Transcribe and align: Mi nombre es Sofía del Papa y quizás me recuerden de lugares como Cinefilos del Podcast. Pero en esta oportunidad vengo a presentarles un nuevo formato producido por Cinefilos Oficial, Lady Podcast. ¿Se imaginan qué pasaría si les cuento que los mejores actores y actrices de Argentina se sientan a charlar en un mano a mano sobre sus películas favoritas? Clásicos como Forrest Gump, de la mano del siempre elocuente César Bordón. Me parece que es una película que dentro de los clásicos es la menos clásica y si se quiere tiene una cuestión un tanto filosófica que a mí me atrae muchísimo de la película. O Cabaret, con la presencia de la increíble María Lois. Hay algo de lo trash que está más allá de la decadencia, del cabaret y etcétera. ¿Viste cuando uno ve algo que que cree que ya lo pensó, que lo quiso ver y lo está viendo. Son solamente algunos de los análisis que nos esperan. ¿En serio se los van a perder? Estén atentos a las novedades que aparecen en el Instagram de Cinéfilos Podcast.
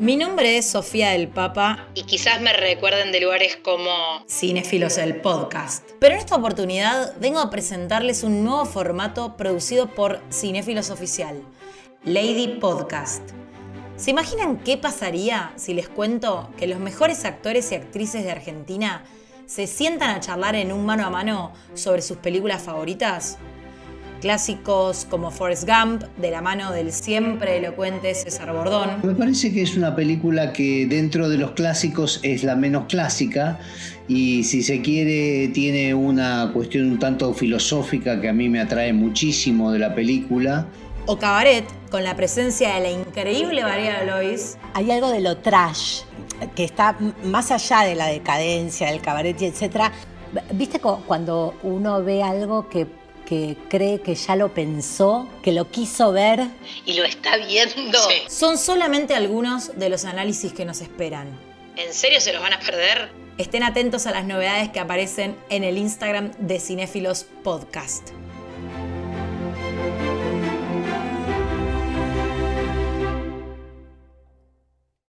Mi 0.00 0.16
nombre 0.16 0.56
es 0.56 0.64
Sofía 0.64 1.10
del 1.10 1.28
Papa 1.28 1.86
y 1.92 2.04
quizás 2.04 2.40
me 2.40 2.54
recuerden 2.54 3.12
de 3.12 3.20
lugares 3.20 3.58
como 3.62 4.24
Cinefilos 4.26 4.96
del 4.96 5.20
Podcast. 5.20 5.86
Pero 5.98 6.14
en 6.14 6.20
esta 6.20 6.36
oportunidad 6.36 7.14
vengo 7.20 7.38
a 7.38 7.50
presentarles 7.50 8.22
un 8.22 8.42
nuevo 8.42 8.64
formato 8.64 9.36
producido 9.36 9.94
por 9.94 10.22
Cinefilos 10.32 10.88
Oficial, 10.88 11.42
Lady 12.02 12.48
Podcast. 12.58 13.32
¿Se 13.96 14.12
imaginan 14.12 14.60
qué 14.60 14.78
pasaría 14.78 15.52
si 15.56 15.74
les 15.74 15.90
cuento 15.90 16.48
que 16.56 16.66
los 16.66 16.78
mejores 16.78 17.26
actores 17.26 17.70
y 17.70 17.74
actrices 17.74 18.24
de 18.24 18.30
Argentina 18.30 19.04
se 19.44 19.66
sientan 19.66 20.16
a 20.16 20.20
charlar 20.20 20.54
en 20.54 20.72
un 20.72 20.86
mano 20.86 21.04
a 21.04 21.10
mano 21.10 21.52
sobre 21.74 22.00
sus 22.00 22.16
películas 22.16 22.62
favoritas? 22.62 23.36
Clásicos 24.20 25.06
como 25.08 25.30
Forrest 25.30 25.66
Gump, 25.66 26.02
de 26.18 26.30
la 26.30 26.42
mano 26.42 26.72
del 26.72 26.92
siempre 26.92 27.56
elocuente 27.56 28.14
César 28.14 28.52
Bordón. 28.52 29.00
Me 29.02 29.14
parece 29.14 29.52
que 29.52 29.62
es 29.62 29.76
una 29.76 29.96
película 29.96 30.52
que 30.52 30.86
dentro 30.86 31.28
de 31.28 31.38
los 31.38 31.52
clásicos 31.52 32.20
es 32.22 32.44
la 32.44 32.54
menos 32.54 32.84
clásica 32.86 33.58
y 34.08 34.44
si 34.44 34.62
se 34.62 34.82
quiere 34.82 35.48
tiene 35.48 35.94
una 35.94 36.50
cuestión 36.52 36.90
un 36.90 36.98
tanto 36.98 37.32
filosófica 37.32 38.20
que 38.20 38.28
a 38.28 38.32
mí 38.32 38.48
me 38.48 38.60
atrae 38.60 38.92
muchísimo 38.92 39.72
de 39.72 39.78
la 39.78 39.94
película. 39.94 40.66
O 41.06 41.16
Cabaret, 41.18 41.64
con 41.90 42.04
la 42.04 42.14
presencia 42.14 42.74
de 42.74 42.80
la 42.80 42.90
increíble 42.90 43.62
María 43.62 44.04
Lois. 44.04 44.58
Hay 44.74 44.90
algo 44.90 45.10
de 45.10 45.20
lo 45.20 45.38
trash 45.38 46.02
que 46.54 46.64
está 46.64 46.96
más 47.24 47.50
allá 47.50 47.80
de 47.80 47.94
la 47.94 48.06
decadencia, 48.06 48.88
del 48.88 49.00
cabaret 49.00 49.40
y 49.40 49.46
etcétera. 49.46 49.92
¿Viste 50.52 50.80
cuando 50.80 51.54
uno 51.62 52.04
ve 52.04 52.22
algo 52.22 52.68
que 52.68 52.86
que 53.30 53.56
cree 53.68 54.00
que 54.00 54.16
ya 54.16 54.34
lo 54.34 54.52
pensó, 54.52 55.28
que 55.40 55.52
lo 55.52 55.70
quiso 55.70 56.10
ver 56.10 56.48
y 56.84 56.94
lo 56.94 57.04
está 57.04 57.36
viendo. 57.36 57.96
Son 58.28 58.58
solamente 58.58 59.14
algunos 59.14 59.78
de 59.78 59.88
los 59.88 60.04
análisis 60.04 60.52
que 60.52 60.64
nos 60.64 60.80
esperan. 60.80 61.38
¿En 61.76 61.94
serio 61.94 62.20
se 62.20 62.32
los 62.32 62.42
van 62.42 62.54
a 62.54 62.58
perder? 62.58 63.12
Estén 63.38 63.62
atentos 63.62 64.08
a 64.08 64.10
las 64.10 64.24
novedades 64.24 64.70
que 64.70 64.80
aparecen 64.80 65.36
en 65.48 65.62
el 65.62 65.78
Instagram 65.78 66.32
de 66.38 66.58
Cinéfilos 66.58 67.24
Podcast. 67.44 68.08